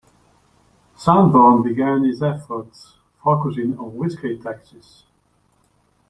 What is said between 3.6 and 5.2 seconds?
on whiskey taxes.